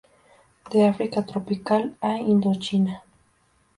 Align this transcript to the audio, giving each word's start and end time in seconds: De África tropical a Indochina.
De 0.71 0.81
África 0.87 1.21
tropical 1.23 1.95
a 2.01 2.15
Indochina. 2.17 3.03